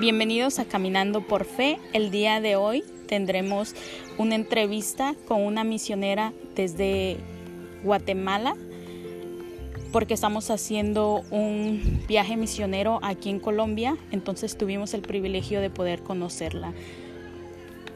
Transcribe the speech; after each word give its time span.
Bienvenidos 0.00 0.58
a 0.58 0.64
Caminando 0.64 1.20
por 1.20 1.44
Fe. 1.44 1.78
El 1.92 2.10
día 2.10 2.40
de 2.40 2.56
hoy 2.56 2.82
tendremos 3.06 3.74
una 4.16 4.34
entrevista 4.34 5.14
con 5.28 5.42
una 5.42 5.62
misionera 5.62 6.32
desde 6.56 7.18
Guatemala 7.84 8.56
porque 9.92 10.14
estamos 10.14 10.50
haciendo 10.50 11.20
un 11.30 12.02
viaje 12.08 12.38
misionero 12.38 12.98
aquí 13.02 13.28
en 13.28 13.40
Colombia, 13.40 13.98
entonces 14.10 14.56
tuvimos 14.56 14.94
el 14.94 15.02
privilegio 15.02 15.60
de 15.60 15.68
poder 15.68 16.02
conocerla. 16.02 16.72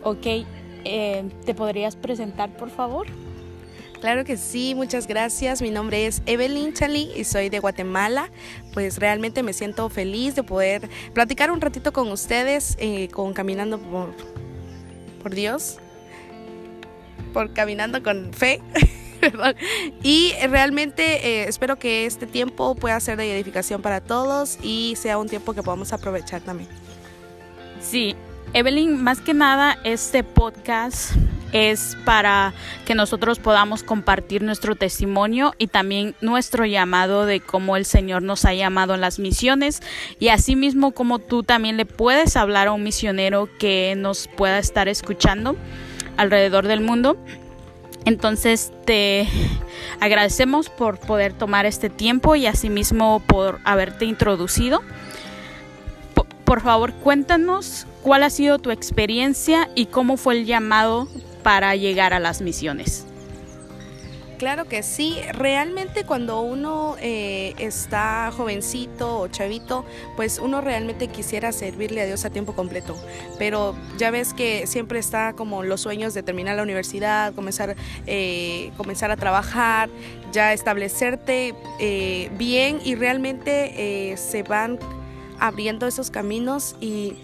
Ok, 0.02 0.26
eh, 0.84 1.24
¿te 1.46 1.54
podrías 1.54 1.96
presentar 1.96 2.54
por 2.58 2.68
favor? 2.68 3.06
Claro 4.04 4.22
que 4.24 4.36
sí, 4.36 4.74
muchas 4.74 5.06
gracias. 5.06 5.62
Mi 5.62 5.70
nombre 5.70 6.04
es 6.04 6.20
Evelyn 6.26 6.74
Chali 6.74 7.10
y 7.16 7.24
soy 7.24 7.48
de 7.48 7.58
Guatemala. 7.58 8.28
Pues 8.74 8.98
realmente 8.98 9.42
me 9.42 9.54
siento 9.54 9.88
feliz 9.88 10.34
de 10.34 10.42
poder 10.42 10.90
platicar 11.14 11.50
un 11.50 11.58
ratito 11.62 11.90
con 11.94 12.12
ustedes, 12.12 12.76
eh, 12.78 13.08
con 13.08 13.32
Caminando 13.32 13.78
por, 13.78 14.14
por 15.22 15.34
Dios, 15.34 15.78
por 17.32 17.54
Caminando 17.54 18.02
con 18.02 18.34
Fe. 18.34 18.60
y 20.02 20.34
realmente 20.50 21.26
eh, 21.26 21.48
espero 21.48 21.78
que 21.78 22.04
este 22.04 22.26
tiempo 22.26 22.74
pueda 22.74 23.00
ser 23.00 23.16
de 23.16 23.34
edificación 23.34 23.80
para 23.80 24.02
todos 24.02 24.58
y 24.62 24.96
sea 24.96 25.16
un 25.16 25.30
tiempo 25.30 25.54
que 25.54 25.62
podamos 25.62 25.94
aprovechar 25.94 26.42
también. 26.42 26.68
Sí, 27.80 28.14
Evelyn, 28.52 29.02
más 29.02 29.22
que 29.22 29.32
nada 29.32 29.78
este 29.82 30.22
podcast 30.22 31.14
es 31.54 31.96
para 32.04 32.52
que 32.84 32.96
nosotros 32.96 33.38
podamos 33.38 33.84
compartir 33.84 34.42
nuestro 34.42 34.74
testimonio 34.74 35.54
y 35.56 35.68
también 35.68 36.16
nuestro 36.20 36.66
llamado 36.66 37.26
de 37.26 37.38
cómo 37.38 37.76
el 37.76 37.86
Señor 37.86 38.22
nos 38.22 38.44
ha 38.44 38.52
llamado 38.52 38.94
en 38.94 39.00
las 39.00 39.20
misiones 39.20 39.80
y 40.18 40.28
asimismo 40.28 40.90
como 40.90 41.20
tú 41.20 41.44
también 41.44 41.76
le 41.76 41.86
puedes 41.86 42.36
hablar 42.36 42.66
a 42.66 42.72
un 42.72 42.82
misionero 42.82 43.48
que 43.60 43.94
nos 43.96 44.26
pueda 44.26 44.58
estar 44.58 44.88
escuchando 44.88 45.54
alrededor 46.16 46.66
del 46.66 46.80
mundo. 46.80 47.16
Entonces 48.04 48.72
te 48.84 49.28
agradecemos 50.00 50.68
por 50.68 50.98
poder 50.98 51.34
tomar 51.34 51.66
este 51.66 51.88
tiempo 51.88 52.34
y 52.34 52.46
asimismo 52.46 53.22
por 53.28 53.60
haberte 53.64 54.06
introducido. 54.06 54.82
Por 56.44 56.60
favor, 56.60 56.92
cuéntanos 56.94 57.86
cuál 58.02 58.24
ha 58.24 58.30
sido 58.30 58.58
tu 58.58 58.72
experiencia 58.72 59.70
y 59.74 59.86
cómo 59.86 60.16
fue 60.16 60.38
el 60.38 60.46
llamado 60.46 61.08
para 61.44 61.76
llegar 61.76 62.12
a 62.12 62.18
las 62.18 62.40
misiones? 62.40 63.06
Claro 64.38 64.64
que 64.64 64.82
sí, 64.82 65.16
realmente 65.32 66.04
cuando 66.04 66.40
uno 66.40 66.96
eh, 67.00 67.54
está 67.58 68.32
jovencito 68.36 69.20
o 69.20 69.28
chavito, 69.28 69.84
pues 70.16 70.40
uno 70.40 70.60
realmente 70.60 71.06
quisiera 71.06 71.52
servirle 71.52 72.00
a 72.00 72.06
Dios 72.06 72.24
a 72.24 72.30
tiempo 72.30 72.52
completo, 72.54 72.96
pero 73.38 73.76
ya 73.96 74.10
ves 74.10 74.34
que 74.34 74.66
siempre 74.66 74.98
está 74.98 75.34
como 75.34 75.62
los 75.62 75.82
sueños 75.82 76.14
de 76.14 76.24
terminar 76.24 76.56
la 76.56 76.64
universidad, 76.64 77.32
comenzar, 77.32 77.76
eh, 78.06 78.72
comenzar 78.76 79.12
a 79.12 79.16
trabajar, 79.16 79.88
ya 80.32 80.52
establecerte 80.52 81.54
eh, 81.78 82.28
bien 82.36 82.80
y 82.84 82.96
realmente 82.96 84.16
se 84.16 84.42
van 84.42 84.80
abriendo 85.38 85.86
esos 85.86 86.10
caminos 86.10 86.74
y 86.80 87.16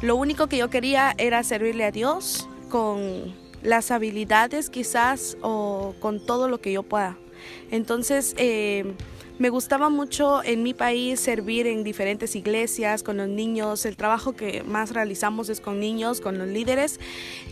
lo 0.00 0.16
único 0.16 0.46
que 0.46 0.56
yo 0.56 0.70
quería 0.70 1.14
era 1.18 1.42
servirle 1.44 1.84
a 1.84 1.90
Dios 1.90 2.48
con 2.70 3.43
las 3.64 3.90
habilidades 3.90 4.70
quizás 4.70 5.36
o 5.42 5.94
con 5.98 6.24
todo 6.24 6.48
lo 6.48 6.60
que 6.60 6.72
yo 6.72 6.84
pueda. 6.84 7.18
Entonces, 7.70 8.34
eh, 8.38 8.94
me 9.36 9.50
gustaba 9.50 9.88
mucho 9.88 10.44
en 10.44 10.62
mi 10.62 10.74
país 10.74 11.18
servir 11.18 11.66
en 11.66 11.82
diferentes 11.82 12.36
iglesias 12.36 13.02
con 13.02 13.16
los 13.16 13.28
niños. 13.28 13.84
El 13.84 13.96
trabajo 13.96 14.34
que 14.34 14.62
más 14.62 14.92
realizamos 14.92 15.48
es 15.48 15.60
con 15.60 15.80
niños, 15.80 16.20
con 16.20 16.38
los 16.38 16.46
líderes. 16.46 17.00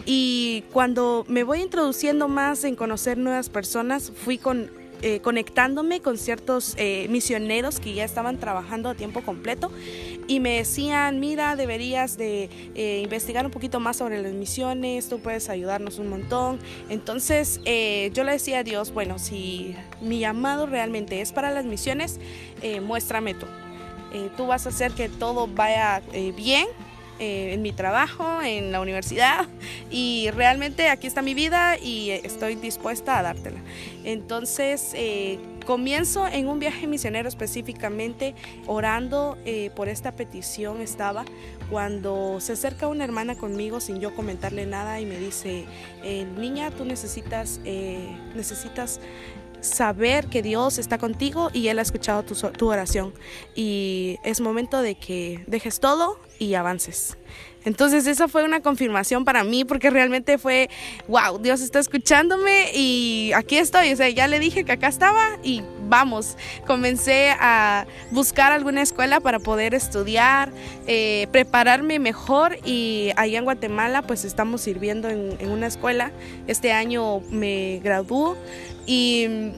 Y 0.07 0.63
cuando 0.73 1.25
me 1.27 1.43
voy 1.43 1.61
introduciendo 1.61 2.29
más 2.29 2.63
en 2.63 2.77
conocer 2.77 3.19
nuevas 3.19 3.49
personas, 3.49 4.13
fui 4.15 4.39
con 4.39 4.71
eh, 5.05 5.19
conectándome 5.19 6.01
con 6.01 6.17
ciertos 6.17 6.75
eh, 6.77 7.09
misioneros 7.11 7.81
que 7.81 7.93
ya 7.93 8.05
estaban 8.05 8.39
trabajando 8.39 8.89
a 8.89 8.95
tiempo 8.95 9.21
completo 9.23 9.73
y 10.29 10.41
me 10.41 10.57
decían, 10.57 11.21
mira, 11.21 11.57
deberías 11.57 12.17
de 12.17 12.49
eh, 12.75 13.01
investigar 13.03 13.45
un 13.45 13.53
poquito 13.53 13.81
más 13.81 13.97
sobre 13.97 14.21
las 14.23 14.33
misiones, 14.33 15.09
tú 15.09 15.21
puedes 15.21 15.49
ayudarnos 15.49 15.99
un 15.99 16.09
montón. 16.09 16.59
Entonces 16.89 17.61
yo 17.65 18.25
le 18.25 18.33
decía 18.33 18.61
a 18.61 18.63
Dios, 18.65 18.93
bueno, 18.93 19.19
si 19.19 19.75
mi 20.01 20.21
llamado 20.21 20.67
realmente 20.67 21.21
es 21.21 21.33
para 21.33 21.51
las 21.51 21.65
misiones, 21.65 22.21
muéstrame 22.83 23.35
tú. 23.35 23.47
tú 24.37 24.47
vas 24.47 24.67
a 24.67 24.71
hacer 24.71 24.93
que 24.93 25.09
todo 25.09 25.47
vaya 25.47 26.03
bien 26.37 26.67
eh, 27.23 27.53
en 27.53 27.63
mi 27.63 27.71
trabajo, 27.71 28.43
en 28.43 28.73
la 28.73 28.81
universidad 28.81 29.47
y 29.93 30.29
realmente 30.33 30.89
aquí 30.89 31.07
está 31.07 31.23
mi 31.23 31.35
vida 31.35 31.79
y 31.79 32.11
estoy 32.11 32.57
dispuesta 32.57 33.17
a 33.17 33.23
dártela. 33.23 33.61
Entonces, 34.03 34.91
eh, 34.95 35.39
comienzo 35.65 36.27
en 36.27 36.49
un 36.49 36.59
viaje 36.59 36.87
misionero 36.87 37.29
específicamente 37.29 38.35
orando 38.67 39.37
eh, 39.45 39.71
por 39.75 39.89
esta 39.89 40.13
petición 40.13 40.81
estaba 40.81 41.25
cuando 41.71 42.41
se 42.41 42.53
acerca 42.53 42.89
una 42.89 43.05
hermana 43.05 43.37
conmigo 43.37 43.81
sin 43.81 44.01
yo 44.01 44.15
comentarle 44.15 44.67
nada 44.67 45.01
y 45.01 45.07
me 45.07 45.19
dice, 45.19 45.65
niña, 46.37 46.71
tú 46.71 46.85
necesitas, 46.85 47.61
necesitas 48.35 49.01
saber 49.63 50.27
que 50.27 50.43
Dios 50.43 50.79
está 50.79 50.99
contigo 50.99 51.51
y 51.53 51.69
Él 51.69 51.79
ha 51.79 51.83
escuchado 51.83 52.25
tu, 52.25 52.35
tu, 52.35 52.69
oración. 52.69 53.15
Y 53.55 54.19
es 54.25 54.41
momento 54.41 54.83
de 54.83 54.97
que 54.97 55.43
dejes 55.47 55.81
todo 55.81 56.19
y 56.39 56.55
avances. 56.55 57.17
Entonces 57.65 58.07
esa 58.07 58.29
fue 58.29 58.45
una 58.45 58.61
confirmación 58.61 59.25
para 59.25 59.45
mí 59.45 59.65
porque 59.65 59.91
realmente 59.91 60.39
fue, 60.39 60.69
wow, 61.09 61.39
Dios 61.39 61.61
está 61.61 61.79
escuchándome 61.79 62.73
y 62.75 63.33
aquí 63.35 63.59
estoy. 63.59 63.93
O 63.93 63.97
sea, 63.97 64.09
ya 64.09 64.27
le 64.29 64.39
dije 64.39 64.65
que 64.65 64.73
acá 64.73 64.89
estaba 64.89 65.39
y 65.43 65.63
vamos, 65.89 66.37
comencé 66.67 67.31
a 67.39 67.87
buscar 68.11 68.53
alguna 68.53 68.83
escuela 68.83 69.21
para 69.21 69.39
poder 69.39 69.75
estudiar, 69.75 70.51
eh, 70.87 71.27
prepararme 71.33 71.99
mejor 71.99 72.59
y 72.65 73.11
allá 73.17 73.39
en 73.39 73.45
Guatemala 73.45 74.03
pues 74.03 74.25
estamos 74.25 74.63
sirviendo 74.63 75.09
en, 75.09 75.37
en 75.39 75.51
una 75.51 75.67
escuela. 75.67 76.13
Este 76.47 76.73
año 76.73 77.21
me 77.31 77.81
graduó 77.83 78.37
y 78.87 79.53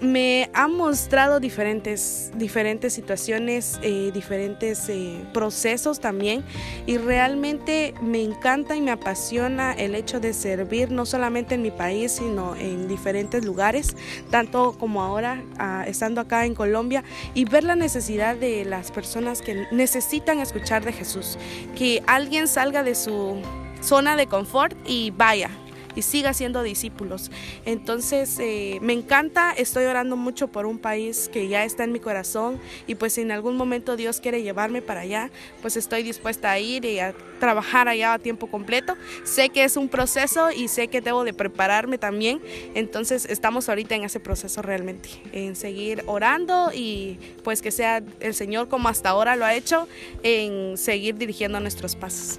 me 0.00 0.50
ha 0.52 0.68
mostrado 0.68 1.40
diferentes, 1.40 2.30
diferentes 2.34 2.92
situaciones, 2.92 3.78
eh, 3.82 4.10
diferentes 4.12 4.88
eh, 4.88 5.24
procesos 5.32 6.00
también 6.00 6.44
y 6.86 6.98
realmente 6.98 7.94
me 8.00 8.22
encanta 8.22 8.76
y 8.76 8.80
me 8.80 8.90
apasiona 8.90 9.72
el 9.72 9.94
hecho 9.94 10.20
de 10.20 10.32
servir 10.32 10.90
no 10.90 11.06
solamente 11.06 11.54
en 11.54 11.62
mi 11.62 11.70
país 11.70 12.12
sino 12.12 12.54
en 12.56 12.88
diferentes 12.88 13.44
lugares, 13.44 13.96
tanto 14.30 14.76
como 14.78 15.02
ahora 15.02 15.42
ah, 15.58 15.84
estando 15.86 16.20
acá 16.20 16.44
en 16.44 16.54
Colombia 16.54 17.04
y 17.34 17.44
ver 17.44 17.64
la 17.64 17.76
necesidad 17.76 18.36
de 18.36 18.64
las 18.64 18.90
personas 18.90 19.42
que 19.42 19.66
necesitan 19.70 20.40
escuchar 20.40 20.84
de 20.84 20.92
Jesús, 20.92 21.38
que 21.76 22.02
alguien 22.06 22.48
salga 22.48 22.82
de 22.82 22.94
su 22.94 23.40
zona 23.80 24.16
de 24.16 24.26
confort 24.26 24.76
y 24.86 25.10
vaya, 25.10 25.50
y 25.96 26.02
siga 26.02 26.32
siendo 26.34 26.62
discípulos. 26.62 27.32
Entonces, 27.64 28.38
eh, 28.38 28.78
me 28.82 28.92
encanta, 28.92 29.52
estoy 29.52 29.86
orando 29.86 30.16
mucho 30.16 30.48
por 30.48 30.66
un 30.66 30.78
país 30.78 31.28
que 31.32 31.48
ya 31.48 31.64
está 31.64 31.82
en 31.82 31.92
mi 31.92 31.98
corazón 31.98 32.60
y 32.86 32.94
pues 32.94 33.14
si 33.14 33.22
en 33.22 33.32
algún 33.32 33.56
momento 33.56 33.96
Dios 33.96 34.20
quiere 34.20 34.42
llevarme 34.42 34.82
para 34.82 35.00
allá, 35.00 35.30
pues 35.62 35.76
estoy 35.76 36.02
dispuesta 36.02 36.52
a 36.52 36.58
ir 36.60 36.84
y 36.84 37.00
a 37.00 37.14
trabajar 37.40 37.88
allá 37.88 38.12
a 38.12 38.18
tiempo 38.18 38.46
completo. 38.46 38.96
Sé 39.24 39.48
que 39.48 39.64
es 39.64 39.76
un 39.76 39.88
proceso 39.88 40.50
y 40.52 40.68
sé 40.68 40.88
que 40.88 41.00
debo 41.00 41.24
de 41.24 41.32
prepararme 41.32 41.98
también. 41.98 42.40
Entonces, 42.74 43.26
estamos 43.26 43.68
ahorita 43.68 43.94
en 43.94 44.04
ese 44.04 44.20
proceso 44.20 44.62
realmente, 44.62 45.08
en 45.32 45.56
seguir 45.56 46.04
orando 46.06 46.70
y 46.72 47.18
pues 47.42 47.62
que 47.62 47.70
sea 47.70 48.02
el 48.20 48.34
Señor 48.34 48.68
como 48.68 48.88
hasta 48.88 49.10
ahora 49.10 49.36
lo 49.36 49.44
ha 49.44 49.54
hecho, 49.54 49.88
en 50.22 50.76
seguir 50.76 51.16
dirigiendo 51.16 51.58
nuestros 51.60 51.96
pasos. 51.96 52.38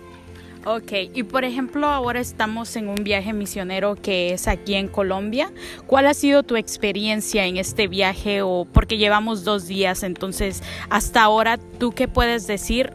Ok, 0.70 0.92
y 1.14 1.24
por 1.24 1.46
ejemplo 1.46 1.88
ahora 1.88 2.20
estamos 2.20 2.76
en 2.76 2.90
un 2.90 3.02
viaje 3.02 3.32
misionero 3.32 3.96
que 3.96 4.34
es 4.34 4.50
aquí 4.50 4.74
en 4.74 4.90
Colombia. 4.90 5.50
¿Cuál 5.86 6.08
ha 6.08 6.14
sido 6.14 6.44
tu 6.44 6.58
experiencia 6.58 7.46
en 7.46 7.56
este 7.56 7.88
viaje 7.88 8.42
o 8.42 8.68
porque 8.74 8.98
llevamos 8.98 9.46
dos 9.46 9.68
días? 9.68 10.04
Entonces, 10.04 10.62
hasta 10.90 11.24
ahora, 11.24 11.58
¿tú 11.80 11.92
qué 11.92 12.10
puedes 12.10 12.48
decir? 12.48 12.92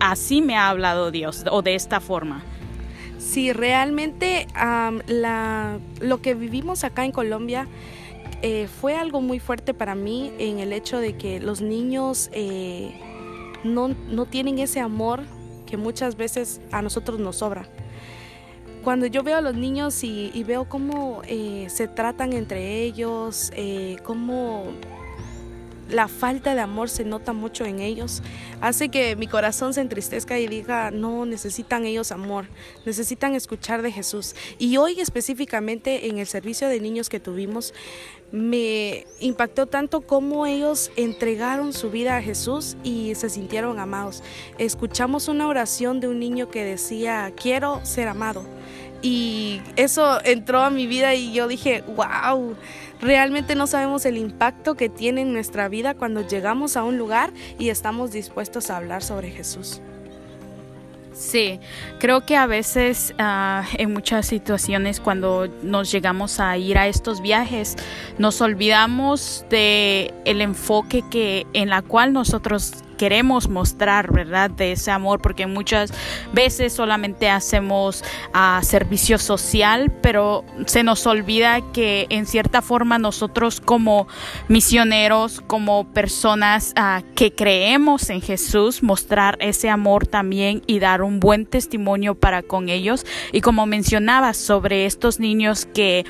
así 0.00 0.42
me 0.42 0.56
ha 0.56 0.68
hablado 0.68 1.12
Dios 1.12 1.44
o 1.52 1.62
de 1.62 1.76
esta 1.76 2.00
forma. 2.00 2.42
Sí, 3.18 3.52
realmente 3.52 4.48
la, 5.06 5.78
lo 6.00 6.20
que 6.20 6.34
vivimos 6.34 6.82
acá 6.82 7.04
en 7.04 7.12
Colombia 7.12 7.68
eh, 8.42 8.66
fue 8.80 8.96
algo 8.96 9.20
muy 9.20 9.38
fuerte 9.38 9.72
para 9.72 9.94
mí 9.94 10.32
en 10.40 10.58
el 10.58 10.72
hecho 10.72 10.98
de 10.98 11.16
que 11.16 11.38
los 11.38 11.60
niños 11.60 12.28
eh, 12.32 12.92
no, 13.62 13.94
no 14.08 14.26
tienen 14.26 14.58
ese 14.58 14.80
amor 14.80 15.22
muchas 15.76 16.16
veces 16.16 16.60
a 16.70 16.82
nosotros 16.82 17.18
nos 17.18 17.36
sobra. 17.36 17.68
Cuando 18.82 19.06
yo 19.06 19.22
veo 19.22 19.38
a 19.38 19.40
los 19.40 19.54
niños 19.54 20.04
y, 20.04 20.44
veo 20.44 20.68
cómo 20.68 21.22
eh, 21.26 21.66
se 21.70 21.88
tratan 21.88 22.34
entre 22.34 22.82
ellos, 22.82 23.50
eh, 23.56 23.96
cómo 24.04 24.66
la 25.88 26.08
falta 26.08 26.54
de 26.54 26.60
amor 26.60 26.88
se 26.88 27.04
nota 27.04 27.32
mucho 27.32 27.64
en 27.64 27.80
ellos, 27.80 28.22
hace 28.60 28.88
que 28.88 29.16
mi 29.16 29.26
corazón 29.26 29.74
se 29.74 29.80
entristezca 29.80 30.38
y 30.38 30.46
diga, 30.46 30.90
no, 30.90 31.26
necesitan 31.26 31.84
ellos 31.84 32.12
amor, 32.12 32.46
necesitan 32.84 33.34
escuchar 33.34 33.82
de 33.82 33.92
Jesús. 33.92 34.34
Y 34.58 34.76
hoy 34.76 35.00
específicamente 35.00 36.08
en 36.08 36.18
el 36.18 36.26
servicio 36.26 36.68
de 36.68 36.80
niños 36.80 37.08
que 37.08 37.20
tuvimos, 37.20 37.74
me 38.32 39.06
impactó 39.20 39.66
tanto 39.66 40.00
cómo 40.00 40.44
ellos 40.44 40.90
entregaron 40.96 41.72
su 41.72 41.90
vida 41.90 42.16
a 42.16 42.22
Jesús 42.22 42.76
y 42.82 43.14
se 43.14 43.30
sintieron 43.30 43.78
amados. 43.78 44.24
Escuchamos 44.58 45.28
una 45.28 45.46
oración 45.46 46.00
de 46.00 46.08
un 46.08 46.18
niño 46.18 46.50
que 46.50 46.64
decía, 46.64 47.32
quiero 47.36 47.80
ser 47.84 48.08
amado. 48.08 48.44
Y 49.02 49.60
eso 49.76 50.18
entró 50.24 50.62
a 50.62 50.70
mi 50.70 50.86
vida 50.86 51.14
y 51.14 51.32
yo 51.32 51.46
dije, 51.46 51.84
wow, 51.94 52.56
realmente 53.04 53.54
no 53.54 53.66
sabemos 53.66 54.06
el 54.06 54.16
impacto 54.16 54.76
que 54.76 54.88
tiene 54.88 55.20
en 55.20 55.32
nuestra 55.32 55.68
vida 55.68 55.94
cuando 55.94 56.26
llegamos 56.26 56.76
a 56.76 56.84
un 56.84 56.96
lugar 56.96 57.32
y 57.58 57.68
estamos 57.68 58.12
dispuestos 58.12 58.70
a 58.70 58.78
hablar 58.78 59.02
sobre 59.02 59.30
Jesús. 59.30 59.82
Sí, 61.12 61.60
creo 62.00 62.26
que 62.26 62.36
a 62.36 62.46
veces 62.46 63.14
ah, 63.18 63.64
en 63.78 63.92
muchas 63.92 64.26
situaciones 64.26 64.98
cuando 64.98 65.46
nos 65.62 65.92
llegamos 65.92 66.40
a 66.40 66.56
ir 66.56 66.76
a 66.76 66.88
estos 66.88 67.20
viajes 67.20 67.76
nos 68.18 68.40
olvidamos 68.40 69.44
de 69.48 70.12
el 70.24 70.40
enfoque 70.40 71.04
que 71.12 71.46
en 71.52 71.68
la 71.68 71.82
cual 71.82 72.12
nosotros 72.12 72.72
queremos 72.94 73.48
mostrar, 73.48 74.12
¿verdad? 74.12 74.50
De 74.50 74.72
ese 74.72 74.90
amor, 74.90 75.20
porque 75.20 75.46
muchas 75.46 75.92
veces 76.32 76.72
solamente 76.72 77.28
hacemos 77.30 78.02
uh, 78.34 78.62
servicio 78.64 79.18
social, 79.18 79.90
pero 80.02 80.44
se 80.66 80.82
nos 80.82 81.06
olvida 81.06 81.60
que 81.72 82.06
en 82.10 82.26
cierta 82.26 82.62
forma 82.62 82.98
nosotros 82.98 83.60
como 83.60 84.06
misioneros, 84.48 85.40
como 85.46 85.84
personas 85.84 86.74
uh, 86.78 87.02
que 87.14 87.34
creemos 87.34 88.10
en 88.10 88.20
Jesús, 88.20 88.82
mostrar 88.82 89.36
ese 89.40 89.68
amor 89.70 90.06
también 90.06 90.62
y 90.66 90.78
dar 90.78 91.02
un 91.02 91.20
buen 91.20 91.46
testimonio 91.46 92.14
para 92.14 92.42
con 92.42 92.68
ellos. 92.68 93.04
Y 93.32 93.40
como 93.40 93.66
mencionaba 93.66 94.34
sobre 94.34 94.86
estos 94.86 95.20
niños 95.20 95.66
que 95.66 96.04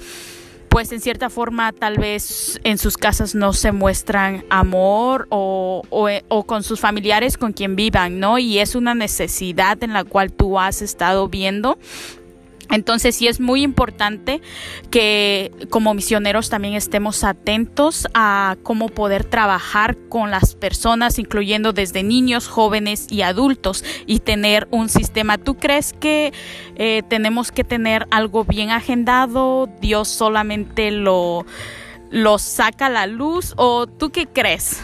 pues 0.74 0.90
en 0.90 1.00
cierta 1.00 1.30
forma 1.30 1.70
tal 1.70 1.98
vez 1.98 2.60
en 2.64 2.78
sus 2.78 2.96
casas 2.96 3.36
no 3.36 3.52
se 3.52 3.70
muestran 3.70 4.44
amor 4.50 5.28
o, 5.30 5.82
o, 5.88 6.46
con 6.46 6.64
sus 6.64 6.80
familiares 6.80 7.38
con 7.38 7.52
quien 7.52 7.76
vivan, 7.76 8.18
¿no? 8.18 8.40
Y 8.40 8.58
es 8.58 8.74
una 8.74 8.92
necesidad 8.92 9.80
en 9.84 9.92
la 9.92 10.02
cual 10.02 10.32
tú 10.32 10.58
has 10.58 10.82
estado 10.82 11.28
viendo 11.28 11.78
entonces 12.70 13.16
sí 13.16 13.28
es 13.28 13.40
muy 13.40 13.62
importante 13.62 14.40
que 14.90 15.50
como 15.70 15.94
misioneros 15.94 16.50
también 16.50 16.74
estemos 16.74 17.24
atentos 17.24 18.06
a 18.14 18.56
cómo 18.62 18.88
poder 18.88 19.24
trabajar 19.24 19.96
con 20.08 20.30
las 20.30 20.54
personas, 20.54 21.18
incluyendo 21.18 21.72
desde 21.72 22.02
niños, 22.02 22.48
jóvenes 22.48 23.06
y 23.10 23.22
adultos, 23.22 23.84
y 24.06 24.20
tener 24.20 24.68
un 24.70 24.88
sistema. 24.88 25.38
¿Tú 25.38 25.56
crees 25.56 25.92
que 25.92 26.32
eh, 26.76 27.02
tenemos 27.08 27.52
que 27.52 27.64
tener 27.64 28.06
algo 28.10 28.44
bien 28.44 28.70
agendado? 28.70 29.68
¿Dios 29.80 30.08
solamente 30.08 30.90
lo, 30.90 31.44
lo 32.10 32.38
saca 32.38 32.86
a 32.86 32.90
la 32.90 33.06
luz? 33.06 33.54
¿O 33.56 33.86
tú 33.86 34.10
qué 34.10 34.26
crees? 34.26 34.82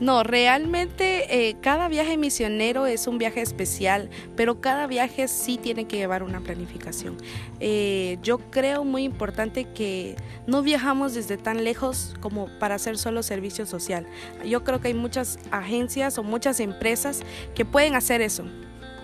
No, 0.00 0.24
realmente 0.24 1.48
eh, 1.48 1.56
cada 1.60 1.88
viaje 1.88 2.16
misionero 2.16 2.86
es 2.86 3.06
un 3.06 3.18
viaje 3.18 3.40
especial, 3.40 4.10
pero 4.36 4.60
cada 4.60 4.86
viaje 4.86 5.28
sí 5.28 5.58
tiene 5.58 5.86
que 5.86 5.96
llevar 5.96 6.22
una 6.22 6.40
planificación. 6.40 7.16
Eh, 7.60 8.18
yo 8.22 8.38
creo 8.38 8.84
muy 8.84 9.04
importante 9.04 9.64
que 9.72 10.16
no 10.46 10.62
viajamos 10.62 11.14
desde 11.14 11.36
tan 11.36 11.62
lejos 11.62 12.14
como 12.20 12.48
para 12.58 12.74
hacer 12.74 12.98
solo 12.98 13.22
servicio 13.22 13.66
social. 13.66 14.06
Yo 14.44 14.64
creo 14.64 14.80
que 14.80 14.88
hay 14.88 14.94
muchas 14.94 15.38
agencias 15.50 16.18
o 16.18 16.22
muchas 16.22 16.58
empresas 16.58 17.20
que 17.54 17.64
pueden 17.64 17.94
hacer 17.94 18.22
eso, 18.22 18.44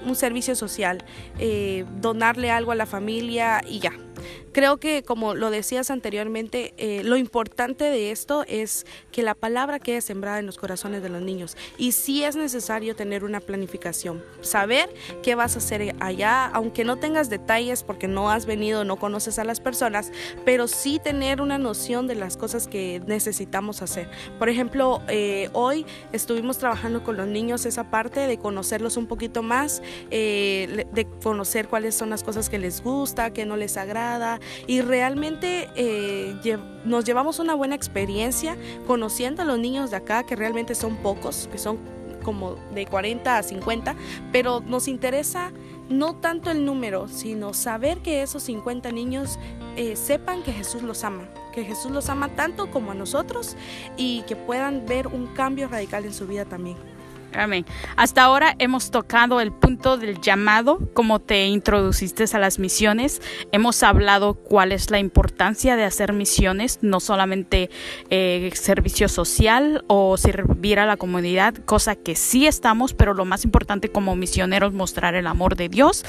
un 0.05 0.17
servicio 0.17 0.55
social, 0.57 1.05
eh, 1.39 1.85
donarle 2.01 2.51
algo 2.51 2.73
a 2.73 2.75
la 2.75 2.87
familia 2.87 3.63
y 3.69 3.79
ya, 3.79 3.93
Creo 4.53 4.79
que, 4.79 5.03
como 5.03 5.35
lo 5.35 5.51
decías 5.51 5.91
anteriormente, 5.91 6.75
eh, 6.77 7.03
lo 7.05 7.17
importante 7.17 7.85
de 7.85 8.11
esto 8.11 8.45
es 8.49 8.87
que 9.13 9.23
la 9.23 9.35
palabra 9.35 9.79
quede 9.79 10.01
sembrada 10.01 10.39
en 10.39 10.47
los 10.47 10.59
corazones 10.59 11.03
de 11.03 11.09
los 11.09 11.23
niños. 11.23 11.57
Y 11.77 11.93
sí 11.93 12.25
es 12.25 12.37
necesario 12.37 12.97
tener 12.97 13.25
una 13.25 13.41
planificación, 13.41 14.25
saber 14.41 14.89
qué 15.23 15.35
vas 15.35 15.55
a 15.55 15.59
hacer 15.59 15.95
allá, 16.01 16.47
aunque 16.47 16.85
no 16.85 16.97
tengas 16.97 17.29
detalles 17.31 17.83
porque 17.83 18.09
no 18.09 18.31
has 18.31 18.47
venido, 18.47 18.85
no 18.85 18.97
conoces 18.97 19.39
a 19.39 19.45
las 19.45 19.61
personas, 19.61 20.13
pero 20.45 20.67
sí 20.69 20.99
tener 21.03 21.41
una 21.41 21.59
noción 21.59 22.07
de 22.07 22.15
las 22.15 22.37
cosas 22.37 22.69
que 22.69 23.03
necesitamos 23.07 23.83
hacer. 23.83 24.11
Por 24.39 24.49
ejemplo, 24.49 25.03
eh, 25.09 25.51
hoy 25.53 25.85
estuvimos 26.13 26.59
trabajando 26.59 27.05
con 27.05 27.17
los 27.17 27.27
niños 27.27 27.67
esa 27.67 27.91
parte 27.91 28.21
de 28.21 28.39
conocerlos 28.39 28.97
un 28.97 29.07
poquito 29.07 29.43
más, 29.43 29.83
eh, 30.11 30.87
de 30.93 31.07
conocer 31.23 31.69
cuáles 31.69 31.95
son 31.95 32.11
las 32.11 32.23
cosas 32.23 32.49
que 32.49 32.59
les 32.59 32.83
gusta, 32.83 33.33
que 33.33 33.45
no 33.45 33.57
les 33.57 33.77
agrada 33.77 34.38
y 34.67 34.81
realmente 34.81 35.69
eh, 35.77 36.59
nos 36.85 37.05
llevamos 37.05 37.39
una 37.39 37.55
buena 37.55 37.75
experiencia 37.75 38.57
conociendo 38.87 39.43
a 39.43 39.45
los 39.45 39.59
niños 39.59 39.91
de 39.91 39.97
acá, 39.97 40.25
que 40.25 40.37
realmente 40.37 40.75
son 40.75 40.97
pocos, 40.97 41.49
que 41.51 41.59
son 41.59 41.79
como 42.23 42.57
de 42.75 42.87
40 42.87 43.39
a 43.39 43.43
50, 43.43 43.95
pero 44.33 44.61
nos 44.61 44.89
interesa 44.89 45.53
no 45.89 46.15
tanto 46.15 46.51
el 46.51 46.65
número, 46.65 47.09
sino 47.09 47.55
saber 47.55 47.99
que 47.99 48.23
esos 48.23 48.43
50 48.43 48.93
niños 48.93 49.39
eh, 49.77 49.97
sepan 49.97 50.43
que 50.43 50.53
Jesús 50.53 50.83
los 50.83 51.05
ama, 51.05 51.29
que 51.53 51.65
Jesús 51.65 51.91
los 51.91 52.09
ama 52.09 52.29
tanto 52.29 52.71
como 52.71 52.91
a 52.91 52.95
nosotros 52.95 53.57
y 53.97 54.23
que 54.23 54.37
puedan 54.37 54.85
ver 54.87 55.07
un 55.07 55.29
cambio 55.29 55.69
radical 55.69 56.05
en 56.05 56.13
su 56.13 56.27
vida 56.27 56.45
también. 56.45 56.77
Amén. 57.35 57.67
Hasta 57.97 58.23
ahora 58.23 58.55
hemos 58.59 58.91
tocado 58.91 59.41
el 59.41 59.53
punto 59.53 59.99
del 59.99 60.21
llamado, 60.21 60.79
como 60.95 61.21
te 61.21 61.47
introduciste 61.47 62.25
a 62.33 62.39
las 62.39 62.59
misiones. 62.59 63.21
Hemos 63.53 63.83
hablado 63.83 64.35
cuál 64.35 64.73
es 64.73 64.91
la 64.91 64.99
importancia 64.99 65.77
de 65.77 65.85
hacer 65.85 66.13
misiones, 66.13 66.79
no 66.83 67.01
solamente 67.01 67.71
eh, 68.09 68.51
servicio 68.55 69.09
social 69.09 69.85
o 69.89 70.17
servir 70.17 70.79
a 70.79 70.87
la 70.87 70.97
comunidad, 70.97 71.55
cosa 71.55 71.95
que 71.97 72.17
sí 72.17 72.47
estamos, 72.47 72.95
pero 72.95 73.13
lo 73.13 73.25
más 73.25 73.45
importante 73.45 73.91
como 73.91 74.17
misioneros 74.17 74.73
mostrar 74.73 75.15
el 75.15 75.27
amor 75.27 75.55
de 75.55 75.69
Dios. 75.69 76.05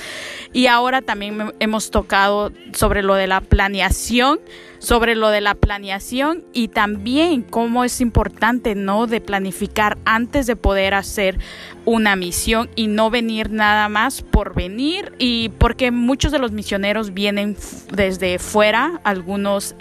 Y 0.54 0.68
ahora 0.68 1.02
también 1.02 1.54
hemos 1.60 1.92
tocado 1.92 2.52
sobre 2.74 3.04
lo 3.04 3.16
de 3.16 3.28
la 3.28 3.42
planeación 3.42 4.40
sobre 4.80 5.16
lo 5.16 5.30
de 5.30 5.42
la 5.42 5.56
planeación 5.56 6.44
y 6.54 6.70
también 6.70 7.44
cómo 7.44 7.84
es 7.84 8.02
importante, 8.02 8.76
¿no? 8.76 9.08
De 9.08 9.22
planificar 9.22 9.98
antes 10.06 10.48
de 10.48 10.56
poder 10.56 10.94
hacer 10.94 11.38
una 11.86 12.16
misión 12.16 12.70
y 12.76 12.88
no 12.88 13.10
venir 13.10 13.52
nada 13.52 13.90
más 13.90 14.22
por 14.22 14.56
venir 14.56 15.14
y 15.20 15.50
porque 15.50 15.92
muchos 15.92 16.32
de 16.32 16.40
los 16.40 16.52
misioneros 16.52 17.14
vienen 17.14 17.56
desde 17.92 18.40
fuera, 18.40 19.00
algunos... 19.04 19.76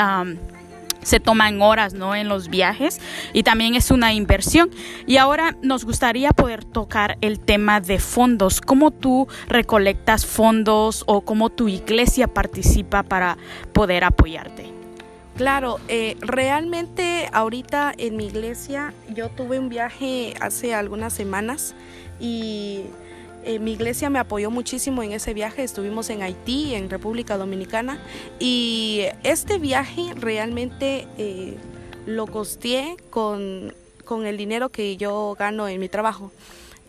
se 1.01 1.21
toman 1.21 1.63
horas 1.63 1.95
¿no? 1.95 2.15
en 2.15 2.29
los 2.29 2.49
viajes 2.49 3.01
y 3.33 3.43
también 3.43 3.75
es 3.75 3.91
una 3.91 4.13
inversión. 4.13 4.69
Y 5.07 5.17
ahora 5.17 5.57
nos 5.63 5.87
gustaría 5.87 6.33
poder 6.33 6.65
tocar 6.65 7.17
el 7.23 7.41
tema 7.41 7.81
de 7.81 7.99
fondos, 7.99 8.61
cómo 8.61 8.91
tú 8.91 9.27
recolectas 9.49 10.27
fondos 10.27 11.05
o 11.07 11.23
cómo 11.23 11.49
tu 11.49 11.69
iglesia 11.69 12.27
participa 12.29 13.05
para 13.05 13.39
poder 13.73 14.05
apoyarte. 14.05 14.78
Claro, 15.39 15.79
eh, 15.87 16.17
realmente 16.21 17.29
ahorita 17.33 17.95
en 17.97 18.17
mi 18.17 18.27
iglesia 18.27 18.93
yo 19.15 19.29
tuve 19.29 19.61
un 19.61 19.69
viaje 19.69 20.35
hace 20.41 20.75
algunas 20.75 21.13
semanas 21.13 21.77
y 22.19 22.81
eh, 23.45 23.61
mi 23.61 23.75
iglesia 23.75 24.11
me 24.11 24.19
apoyó 24.19 24.51
muchísimo 24.51 25.01
en 25.05 25.13
ese 25.13 25.35
viaje. 25.35 25.63
Estuvimos 25.63 26.11
en 26.11 26.23
Haití, 26.23 26.75
en 26.75 26.91
República 26.91 27.37
Dominicana 27.37 28.01
y 28.41 29.05
este 29.23 29.59
viaje 29.59 30.13
realmente 30.17 31.07
eh, 31.19 31.57
lo 32.05 32.27
costeé 32.27 32.97
con, 33.09 33.73
con 34.05 34.27
el 34.27 34.37
dinero 34.37 34.71
que 34.71 34.97
yo 34.97 35.37
gano 35.39 35.69
en 35.69 35.79
mi 35.79 35.89
trabajo 35.89 36.33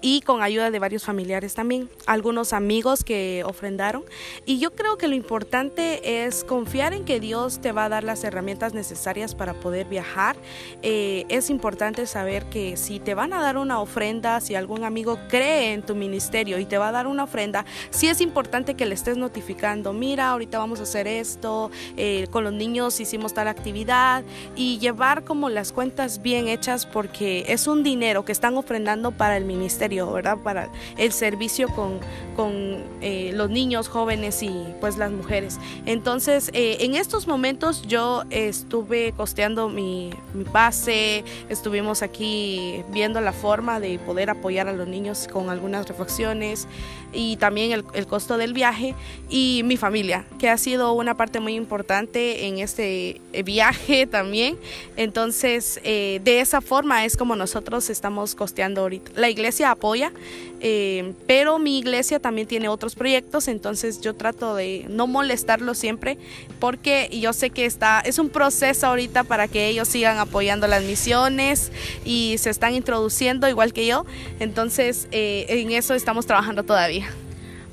y 0.02 0.22
con 0.22 0.42
ayuda 0.42 0.72
de 0.72 0.80
varios 0.80 1.04
familiares 1.04 1.54
también, 1.54 1.90
algunos 2.06 2.54
amigos 2.54 3.04
que 3.04 3.44
ofrendaron. 3.46 4.04
Y 4.46 4.60
yo 4.60 4.72
creo 4.72 4.98
que 4.98 5.08
lo 5.08 5.16
importante 5.16 6.26
es 6.26 6.44
confiar 6.44 6.94
en 6.94 7.06
que 7.06 7.20
Dios 7.20 7.60
te 7.60 7.72
va 7.72 7.86
a 7.86 7.90
dar 7.90 8.04
las 8.04 8.24
herramientas 8.24 8.74
necesarias 8.74 9.36
para 9.36 9.54
poder 9.54 9.88
viajar. 9.88 10.38
Eh, 10.82 11.26
es 11.30 11.50
importante 11.50 12.06
saber 12.06 12.46
que 12.46 12.78
si 12.78 13.00
te 13.00 13.14
van 13.14 13.34
a 13.34 13.42
dar 13.42 13.58
una 13.58 13.80
ofrenda, 13.80 14.40
si 14.40 14.56
algún 14.56 14.84
amigo 14.84 15.20
cree 15.30 15.74
en 15.74 15.82
tu 15.82 15.96
ministerio 15.96 16.60
y 16.60 16.66
te 16.66 16.78
va 16.78 16.90
a 16.90 16.92
dar 16.92 17.08
una 17.08 17.24
ofrenda, 17.24 17.66
sí 17.90 18.08
es 18.08 18.22
importante 18.22 18.76
que 18.76 18.86
le 18.86 18.96
estés 18.96 19.18
notificando, 19.18 19.94
mira, 19.94 20.30
ahorita 20.30 20.58
vamos 20.58 20.80
a 20.80 20.84
hacer 20.84 21.08
esto, 21.08 21.72
eh, 21.98 22.28
con 22.32 22.44
los 22.44 22.54
niños 22.54 23.00
hicimos 23.00 23.34
tal 23.34 23.48
actividad 23.48 24.24
y 24.56 24.80
llevar 24.80 25.24
como 25.24 25.50
las 25.50 25.72
cuentas 25.72 26.22
bien 26.22 26.48
hechas 26.48 26.86
porque 26.86 27.46
es 27.48 27.68
un 27.68 27.84
dinero 27.84 28.24
que 28.24 28.32
están 28.32 28.56
ofrendando 28.58 29.12
para 29.12 29.38
el 29.38 29.46
ministerio 29.46 29.89
¿verdad? 29.90 30.38
Para 30.38 30.70
el 30.98 31.12
servicio 31.12 31.68
con, 31.70 32.00
con 32.36 32.84
eh, 33.02 33.32
los 33.34 33.50
niños, 33.50 33.88
jóvenes 33.88 34.42
y 34.44 34.52
pues 34.80 34.98
las 34.98 35.12
mujeres. 35.12 35.60
Entonces, 35.86 36.52
eh, 36.54 36.78
en 36.82 36.96
estos 36.96 37.28
momentos 37.28 37.82
yo 37.84 38.24
estuve 38.30 39.14
costeando 39.14 39.70
mi, 39.70 40.12
mi 40.34 40.44
base, 40.44 41.24
estuvimos 41.50 42.02
aquí 42.02 42.84
viendo 42.92 43.20
la 43.22 43.34
forma 43.34 43.80
de 43.80 44.00
poder 44.00 44.30
apoyar 44.30 44.68
a 44.68 44.74
los 44.74 44.88
niños 44.88 45.28
con 45.32 45.50
algunas 45.50 45.88
reflexiones 45.88 46.68
y 47.12 47.38
también 47.38 47.72
el, 47.72 47.84
el 47.94 48.06
costo 48.06 48.38
del 48.38 48.54
viaje 48.54 48.94
y 49.30 49.62
mi 49.66 49.78
familia, 49.78 50.26
que 50.38 50.50
ha 50.50 50.58
sido 50.58 50.94
una 50.94 51.16
parte 51.16 51.40
muy 51.40 51.56
importante 51.56 52.46
en 52.46 52.60
este 52.60 53.22
viaje 53.44 54.08
también. 54.08 54.58
Entonces, 54.96 55.80
eh, 55.84 56.20
de 56.24 56.40
esa 56.40 56.62
forma 56.62 57.06
es 57.06 57.18
como 57.18 57.36
nosotros 57.36 57.90
estamos 57.90 58.36
costeando 58.36 58.82
ahorita. 58.82 59.12
La 59.16 59.30
iglesia 59.30 59.72
apoya, 59.80 60.12
eh, 60.60 61.14
pero 61.26 61.58
mi 61.58 61.80
iglesia 61.80 62.20
también 62.20 62.48
tiene 62.48 62.68
otros 62.68 62.96
proyectos, 62.96 63.48
entonces 63.48 64.02
yo 64.02 64.14
trato 64.14 64.56
de 64.56 64.86
no 64.90 65.08
molestarlo 65.08 65.74
siempre, 65.74 66.18
porque 66.60 67.10
yo 67.18 67.32
sé 67.32 67.50
que 67.50 67.66
está, 67.66 68.02
es 68.02 68.20
un 68.20 68.30
proceso 68.30 68.88
ahorita 68.88 69.24
para 69.24 69.48
que 69.48 69.70
ellos 69.70 69.88
sigan 69.88 70.18
apoyando 70.18 70.68
las 70.68 70.84
misiones 70.84 71.72
y 72.04 72.36
se 72.40 72.50
están 72.50 72.76
introduciendo 72.76 73.48
igual 73.48 73.72
que 73.72 73.88
yo, 73.88 74.06
entonces 74.40 75.08
eh, 75.12 75.46
en 75.48 75.72
eso 75.72 75.94
estamos 75.94 76.26
trabajando 76.26 76.64
todavía. 76.64 77.08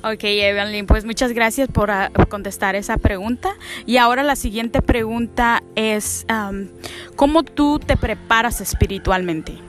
Ok, 0.04 0.22
Evelyn, 0.22 0.86
pues 0.86 1.04
muchas 1.04 1.32
gracias 1.32 1.68
por 1.68 1.90
uh, 1.90 2.26
contestar 2.28 2.76
esa 2.76 2.96
pregunta. 2.96 3.56
Y 3.86 3.96
ahora 3.96 4.22
la 4.22 4.36
siguiente 4.36 4.80
pregunta 4.80 5.64
es, 5.74 6.26
um, 6.30 6.68
¿cómo 7.16 7.42
tú 7.42 7.80
te 7.84 7.96
preparas 7.96 8.60
espiritualmente? 8.60 9.65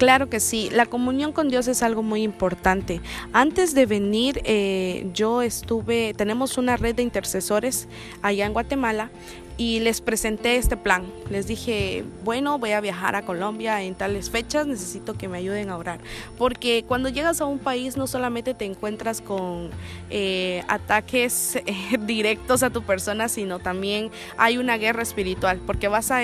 Claro 0.00 0.30
que 0.30 0.40
sí, 0.40 0.70
la 0.72 0.86
comunión 0.86 1.30
con 1.32 1.50
Dios 1.50 1.68
es 1.68 1.82
algo 1.82 2.02
muy 2.02 2.22
importante. 2.22 3.02
Antes 3.34 3.74
de 3.74 3.84
venir, 3.84 4.40
eh, 4.46 5.06
yo 5.12 5.42
estuve, 5.42 6.14
tenemos 6.14 6.56
una 6.56 6.78
red 6.78 6.94
de 6.94 7.02
intercesores 7.02 7.86
allá 8.22 8.46
en 8.46 8.54
Guatemala 8.54 9.10
y 9.58 9.80
les 9.80 10.00
presenté 10.00 10.56
este 10.56 10.78
plan. 10.78 11.04
Les 11.28 11.46
dije, 11.46 12.02
bueno, 12.24 12.58
voy 12.58 12.70
a 12.70 12.80
viajar 12.80 13.14
a 13.14 13.26
Colombia 13.26 13.82
en 13.82 13.94
tales 13.94 14.30
fechas, 14.30 14.66
necesito 14.66 15.12
que 15.18 15.28
me 15.28 15.36
ayuden 15.36 15.68
a 15.68 15.76
orar. 15.76 16.00
Porque 16.38 16.82
cuando 16.88 17.10
llegas 17.10 17.42
a 17.42 17.44
un 17.44 17.58
país 17.58 17.98
no 17.98 18.06
solamente 18.06 18.54
te 18.54 18.64
encuentras 18.64 19.20
con 19.20 19.68
eh, 20.08 20.64
ataques 20.66 21.56
eh, 21.56 21.64
directos 22.06 22.62
a 22.62 22.70
tu 22.70 22.82
persona, 22.84 23.28
sino 23.28 23.58
también 23.58 24.10
hay 24.38 24.56
una 24.56 24.78
guerra 24.78 25.02
espiritual, 25.02 25.60
porque 25.66 25.88
vas 25.88 26.10
a, 26.10 26.22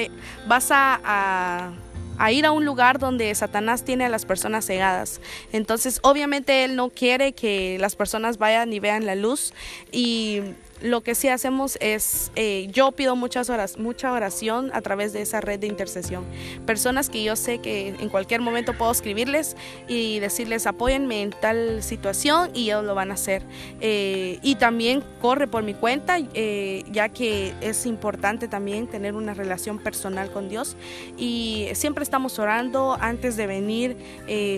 vas 0.49 0.71
a, 0.71 0.99
a 1.05 1.73
a 2.19 2.33
ir 2.33 2.47
a 2.47 2.53
un 2.53 2.65
lugar 2.65 2.99
donde 2.99 3.35
Satanás 3.35 3.85
tiene 3.85 4.05
a 4.05 4.09
las 4.09 4.25
personas 4.25 4.67
cegadas. 4.67 5.21
Entonces, 5.53 6.01
obviamente 6.03 6.65
él 6.65 6.77
no 6.77 6.91
quiere 6.91 7.33
que 7.33 7.79
las 7.79 7.97
personas 7.97 8.39
vayan 8.39 8.73
y 8.73 8.81
vean 8.81 9.07
la 9.07 9.15
luz 9.15 9.53
y 9.93 10.43
lo 10.81 11.01
que 11.01 11.15
sí 11.15 11.29
hacemos 11.29 11.79
es, 11.81 12.31
eh, 12.37 12.69
yo 12.71 12.93
pido 12.93 13.17
muchas 13.17 13.49
horas, 13.49 13.79
mucha 13.79 14.13
oración 14.13 14.71
a 14.75 14.83
través 14.83 15.13
de 15.13 15.23
esa 15.23 15.41
red 15.41 15.59
de 15.59 15.67
intercesión. 15.67 16.25
Personas 16.67 17.09
que 17.09 17.23
yo 17.25 17.35
sé 17.37 17.59
que 17.59 17.89
en 17.89 18.09
cualquier 18.09 18.41
momento 18.41 18.75
puedo 18.75 18.91
escribirles 18.93 19.57
y 19.89 20.19
decirles 20.19 20.67
apóyenme 20.67 21.23
en 21.23 21.31
tal 21.31 21.83
situación 21.83 22.51
y 22.53 22.65
ellos 22.65 22.85
lo 22.85 22.95
van 22.95 23.11
a 23.11 23.15
hacer. 23.15 23.43
Eh, 23.81 24.39
y 24.43 24.57
también 24.57 25.03
corre 25.21 25.47
por 25.47 25.63
mi 25.63 25.75
cuenta, 25.75 26.19
eh, 26.35 26.85
ya 26.91 27.09
que 27.09 27.55
es 27.61 27.87
importante 27.87 28.49
también 28.49 28.87
tener 28.87 29.15
una 29.15 29.33
relación 29.33 29.79
personal 29.79 30.31
con 30.31 30.49
Dios. 30.49 30.77
Y 31.17 31.69
siempre 31.75 32.03
estamos 32.03 32.39
orando 32.39 32.97
antes 33.01 33.37
de 33.37 33.47
venir. 33.47 33.97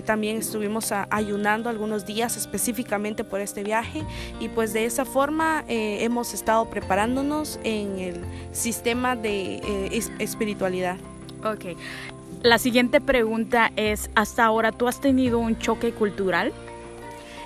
también 0.05 0.39
estuvimos 0.39 0.93
ayunando 1.11 1.69
algunos 1.69 2.07
días 2.07 2.37
específicamente 2.37 3.25
por 3.25 3.41
este 3.41 3.63
viaje 3.63 4.05
y 4.41 4.49
pues 4.49 4.73
de 4.73 4.85
esa 4.85 5.05
forma 5.05 5.65
hemos 6.09 6.35
estado 6.35 6.65
preparándonos 6.67 7.61
en 7.63 7.99
el 7.99 8.17
sistema 8.53 9.15
de 9.15 9.57
eh, 9.57 10.03
espiritualidad. 10.19 10.97
Ok. 11.45 11.77
La 12.43 12.59
siguiente 12.59 13.01
pregunta 13.01 13.73
es, 13.77 14.11
¿hasta 14.15 14.45
ahora 14.45 14.73
tú 14.73 14.89
has 14.89 15.01
tenido 15.01 15.39
un 15.39 15.59
choque 15.59 15.93
cultural? 15.93 16.53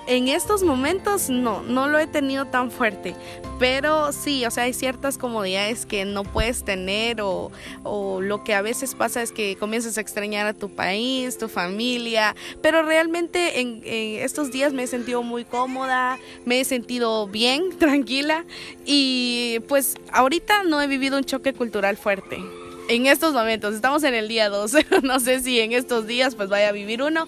En 0.05 0.27
estos 0.27 0.63
momentos 0.63 1.29
no, 1.29 1.61
no 1.63 1.87
lo 1.87 1.97
he 1.97 2.07
tenido 2.07 2.45
tan 2.45 2.71
fuerte, 2.71 3.15
pero 3.57 4.11
sí, 4.11 4.45
o 4.45 4.51
sea, 4.51 4.63
hay 4.63 4.73
ciertas 4.73 5.17
comodidades 5.17 5.85
que 5.85 6.03
no 6.03 6.23
puedes 6.23 6.65
tener 6.65 7.21
o, 7.21 7.51
o, 7.83 8.19
lo 8.19 8.43
que 8.43 8.53
a 8.53 8.61
veces 8.61 8.95
pasa 8.95 9.21
es 9.21 9.31
que 9.31 9.55
comienzas 9.55 9.97
a 9.97 10.01
extrañar 10.01 10.45
a 10.45 10.53
tu 10.53 10.69
país, 10.69 11.37
tu 11.37 11.47
familia, 11.47 12.35
pero 12.61 12.83
realmente 12.83 13.61
en, 13.61 13.81
en 13.85 14.21
estos 14.21 14.51
días 14.51 14.73
me 14.73 14.83
he 14.83 14.87
sentido 14.87 15.23
muy 15.23 15.45
cómoda, 15.45 16.19
me 16.43 16.59
he 16.59 16.65
sentido 16.65 17.27
bien, 17.27 17.69
tranquila. 17.79 18.43
Y 18.85 19.59
pues 19.69 19.95
ahorita 20.11 20.63
no 20.63 20.81
he 20.81 20.87
vivido 20.87 21.17
un 21.17 21.23
choque 21.23 21.53
cultural 21.53 21.95
fuerte 21.95 22.43
en 22.87 23.05
estos 23.05 23.33
momentos. 23.33 23.75
Estamos 23.75 24.03
en 24.03 24.13
el 24.13 24.27
día 24.27 24.49
12, 24.49 24.85
no 25.03 25.19
sé 25.19 25.39
si 25.39 25.59
en 25.59 25.71
estos 25.73 26.07
días 26.07 26.35
pues 26.35 26.49
vaya 26.49 26.69
a 26.69 26.71
vivir 26.71 27.01
uno. 27.01 27.27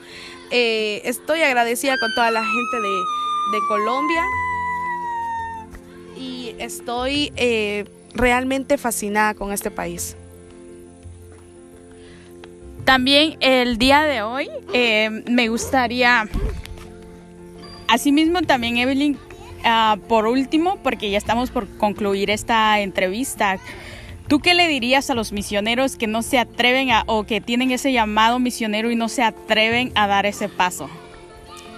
Eh, 0.51 1.01
estoy 1.05 1.41
agradecida 1.41 1.97
con 1.99 2.13
toda 2.13 2.31
la 2.31 2.43
gente 2.43 2.77
de, 2.81 3.01
Colombia 3.69 4.21
y 6.17 6.55
estoy 6.59 7.31
eh, 7.37 7.85
realmente 8.13 8.77
fascinada 8.77 9.33
con 9.33 9.53
este 9.53 9.71
país. 9.71 10.17
También 12.83 13.37
el 13.39 13.77
día 13.77 14.03
de 14.03 14.23
hoy 14.23 14.49
eh, 14.73 15.23
me 15.29 15.47
gustaría, 15.47 16.27
asimismo 17.87 18.41
también 18.41 18.77
Evelyn, 18.77 19.17
uh, 19.63 19.97
por 20.07 20.27
último, 20.27 20.77
porque 20.83 21.09
ya 21.09 21.17
estamos 21.17 21.49
por 21.49 21.67
concluir 21.77 22.29
esta 22.29 22.79
entrevista, 22.81 23.57
¿Tú 24.27 24.39
qué 24.39 24.55
le 24.55 24.67
dirías 24.67 25.09
a 25.11 25.13
los 25.13 25.31
misioneros 25.31 25.97
que 25.97 26.07
no 26.07 26.23
se 26.23 26.39
atreven 26.39 26.89
a, 26.89 27.03
o 27.05 27.25
que 27.25 27.41
tienen 27.41 27.69
ese 27.69 27.91
llamado 27.91 28.39
misionero 28.39 28.89
y 28.89 28.95
no 28.95 29.07
se 29.07 29.21
atreven 29.21 29.91
a 29.93 30.07
dar 30.07 30.25
ese 30.25 30.49
paso? 30.49 30.89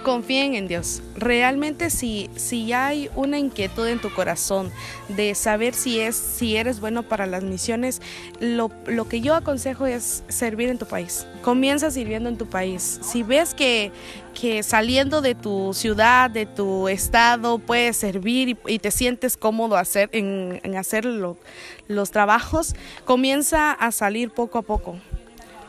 Confíen 0.08 0.54
en 0.54 0.68
Dios. 0.68 1.02
Realmente 1.16 1.90
si, 1.90 2.30
si 2.34 2.72
hay 2.72 3.10
una 3.14 3.38
inquietud 3.38 3.86
en 3.86 4.00
tu 4.00 4.10
corazón 4.10 4.72
de 5.10 5.34
saber 5.34 5.74
si, 5.74 6.00
es, 6.00 6.16
si 6.16 6.56
eres 6.56 6.80
bueno 6.80 7.02
para 7.02 7.26
las 7.26 7.42
misiones, 7.42 8.00
lo, 8.40 8.70
lo 8.86 9.06
que 9.06 9.20
yo 9.20 9.34
aconsejo 9.34 9.84
es 9.84 10.24
servir 10.28 10.70
en 10.70 10.78
tu 10.78 10.86
país. 10.86 11.26
Comienza 11.42 11.90
sirviendo 11.90 12.30
en 12.30 12.38
tu 12.38 12.46
país. 12.46 13.00
Si 13.02 13.22
ves 13.22 13.52
que, 13.52 13.92
que 14.32 14.62
saliendo 14.62 15.20
de 15.20 15.34
tu 15.34 15.74
ciudad, 15.74 16.30
de 16.30 16.46
tu 16.46 16.88
estado, 16.88 17.58
puedes 17.58 17.98
servir 17.98 18.56
y, 18.66 18.78
te 18.78 18.90
sientes 18.90 19.36
cómodo 19.36 19.76
hacer, 19.76 20.08
en, 20.12 20.58
en 20.62 20.76
hacer 20.76 21.04
los 21.04 22.10
trabajos, 22.12 22.74
comienza 23.04 23.72
a 23.72 23.92
salir 23.92 24.30
poco 24.30 24.56
a 24.56 24.62
poco. 24.62 24.96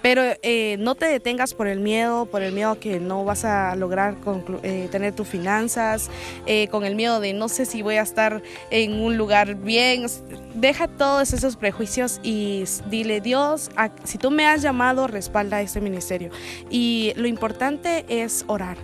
Pero 0.01 0.22
eh, 0.41 0.77
no 0.79 0.96
te 0.96 1.06
detengas 1.06 1.53
por 1.53 1.68
el 1.68 1.79
miedo, 1.79 2.25
por 2.25 2.41
el 2.41 2.53
miedo 2.53 2.79
que 2.79 3.00
no 3.00 3.25
vas 3.25 3.46
a 3.46 3.75
lograr 3.75 4.15
eh, 4.63 4.88
tener 4.91 5.13
tus 5.13 5.27
finanzas, 5.27 6.10
eh, 6.46 6.68
con 6.70 6.86
el 6.86 6.96
miedo 6.96 7.20
de 7.20 7.34
no 7.34 7.50
sé 7.50 7.65
si 7.65 7.82
voy 7.82 7.96
a 7.96 8.01
estar 8.01 8.41
en 8.72 9.00
un 9.01 9.18
lugar 9.18 9.56
bien. 9.56 10.06
Deja 10.53 10.88
todos 10.88 11.34
esos 11.34 11.56
prejuicios 11.56 12.20
y 12.24 12.63
dile, 12.89 13.22
Dios, 13.22 13.70
si 14.03 14.18
tú 14.18 14.32
me 14.32 14.46
has 14.46 14.62
llamado, 14.62 15.08
respalda 15.08 15.62
este 15.62 15.82
ministerio. 15.82 16.32
Y 16.70 17.13
lo 17.15 17.27
importante 17.27 18.06
es 18.08 18.46
orar. 18.48 18.77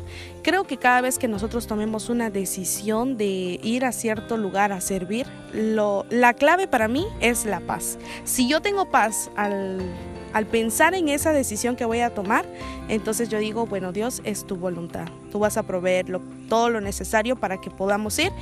Creo 0.44 0.66
que 0.66 0.78
cada 0.78 1.02
vez 1.02 1.18
que 1.18 1.28
nosotros 1.28 1.66
tomemos 1.66 2.10
una 2.10 2.30
decisión 2.30 3.18
de 3.18 3.60
ir 3.64 3.84
a 3.84 3.92
cierto 3.92 4.38
lugar 4.38 4.72
a 4.72 4.80
servir, 4.80 5.26
lo, 5.54 6.06
la 6.12 6.34
clave 6.34 6.68
para 6.68 6.88
mí 6.88 7.08
es 7.20 7.46
la 7.46 7.62
paz. 7.62 7.98
Si 8.26 8.48
yo 8.48 8.62
tengo 8.62 8.92
paz 8.92 9.32
al 9.36 9.80
al 10.36 10.46
pensar 10.46 10.94
en 10.96 11.08
esa 11.08 11.32
decisión 11.32 11.78
que 11.78 11.86
voy 11.86 12.02
a 12.02 12.14
tomar, 12.14 12.46
entonces 12.90 13.30
yo 13.30 13.40
digo, 13.40 13.68
bueno, 13.68 13.94
Dios 13.94 14.22
es 14.26 14.46
tu 14.46 14.58
voluntad. 14.58 15.08
Tú 15.32 15.40
vas 15.40 15.56
a 15.56 15.64
proveer 15.64 16.08
todo 16.50 16.70
lo 16.70 16.82
necesario 16.82 17.38
para 17.38 17.62
que 17.62 17.70
podamos 17.70 18.20
ir 18.20 18.34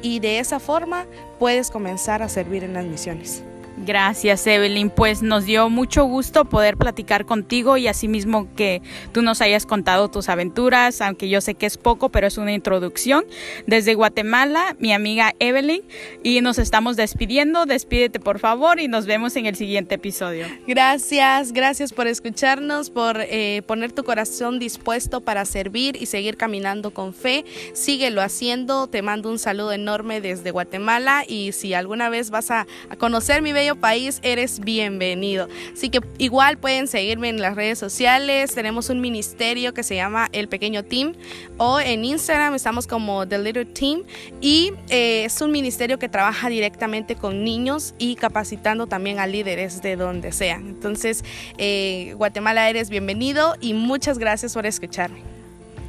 y 0.00 0.18
de 0.20 0.38
esa 0.38 0.60
forma 0.60 1.04
puedes 1.38 1.70
comenzar 1.70 2.22
a 2.22 2.30
servir 2.30 2.64
en 2.64 2.72
las 2.72 2.86
misiones. 2.86 3.44
Gracias, 3.78 4.46
Evelyn. 4.46 4.90
Pues 4.90 5.22
nos 5.22 5.44
dio 5.44 5.68
mucho 5.68 6.04
gusto 6.04 6.44
poder 6.44 6.76
platicar 6.76 7.24
contigo 7.24 7.76
y 7.76 7.88
asimismo 7.88 8.48
que 8.54 8.82
tú 9.12 9.22
nos 9.22 9.40
hayas 9.40 9.66
contado 9.66 10.08
tus 10.08 10.28
aventuras, 10.28 11.00
aunque 11.00 11.28
yo 11.28 11.40
sé 11.40 11.54
que 11.54 11.66
es 11.66 11.78
poco, 11.78 12.10
pero 12.10 12.26
es 12.26 12.38
una 12.38 12.52
introducción. 12.52 13.24
Desde 13.66 13.94
Guatemala, 13.94 14.76
mi 14.78 14.92
amiga 14.92 15.34
Evelyn, 15.38 15.82
y 16.22 16.40
nos 16.42 16.58
estamos 16.58 16.96
despidiendo. 16.96 17.66
Despídete, 17.66 18.20
por 18.20 18.38
favor, 18.38 18.78
y 18.78 18.88
nos 18.88 19.06
vemos 19.06 19.36
en 19.36 19.46
el 19.46 19.56
siguiente 19.56 19.94
episodio. 19.94 20.46
Gracias, 20.66 21.52
gracias 21.52 21.92
por 21.92 22.06
escucharnos, 22.06 22.90
por 22.90 23.20
eh, 23.20 23.62
poner 23.66 23.92
tu 23.92 24.04
corazón 24.04 24.58
dispuesto 24.58 25.22
para 25.22 25.44
servir 25.44 25.96
y 26.00 26.06
seguir 26.06 26.36
caminando 26.36 26.92
con 26.92 27.14
fe. 27.14 27.44
Síguelo 27.72 28.22
haciendo. 28.22 28.86
Te 28.86 29.02
mando 29.02 29.30
un 29.30 29.38
saludo 29.38 29.72
enorme 29.72 30.20
desde 30.20 30.50
Guatemala 30.50 31.24
y 31.26 31.52
si 31.52 31.74
alguna 31.74 32.10
vez 32.10 32.30
vas 32.30 32.50
a, 32.50 32.66
a 32.90 32.96
conocer 32.96 33.42
mi 33.42 33.52
bello 33.62 33.76
país, 33.76 34.18
eres 34.24 34.58
bienvenido. 34.58 35.48
Así 35.72 35.88
que 35.88 36.00
igual 36.18 36.58
pueden 36.58 36.88
seguirme 36.88 37.28
en 37.28 37.40
las 37.40 37.54
redes 37.54 37.78
sociales. 37.78 38.52
Tenemos 38.52 38.90
un 38.90 39.00
ministerio 39.00 39.72
que 39.72 39.84
se 39.84 39.94
llama 39.94 40.28
El 40.32 40.48
Pequeño 40.48 40.82
Team 40.82 41.14
o 41.58 41.78
en 41.78 42.04
Instagram 42.04 42.54
estamos 42.56 42.88
como 42.88 43.28
The 43.28 43.38
Little 43.38 43.66
Team 43.66 44.02
y 44.40 44.72
eh, 44.88 45.24
es 45.24 45.40
un 45.40 45.52
ministerio 45.52 46.00
que 46.00 46.08
trabaja 46.08 46.48
directamente 46.48 47.14
con 47.14 47.44
niños 47.44 47.94
y 47.98 48.16
capacitando 48.16 48.88
también 48.88 49.20
a 49.20 49.28
líderes 49.28 49.80
de 49.80 49.94
donde 49.94 50.32
sean. 50.32 50.66
Entonces, 50.66 51.24
eh, 51.56 52.14
Guatemala 52.16 52.68
eres 52.68 52.90
bienvenido 52.90 53.54
y 53.60 53.74
muchas 53.74 54.18
gracias 54.18 54.54
por 54.54 54.66
escucharme. 54.66 55.22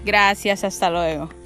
Gracias, 0.05 0.63
hasta 0.63 0.91
luego. 0.91 1.42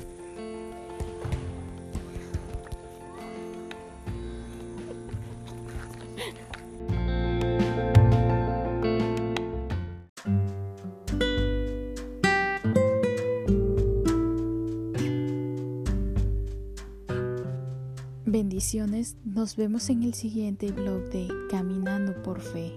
Nos 19.23 19.55
vemos 19.55 19.89
en 19.89 20.03
el 20.03 20.13
siguiente 20.13 20.73
blog 20.73 21.09
de 21.09 21.29
Caminando 21.49 22.21
por 22.21 22.41
Fe. 22.41 22.75